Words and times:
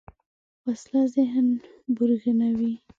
وسله 0.65 1.01
ذهن 1.15 1.47
بوږنوې 1.95 2.71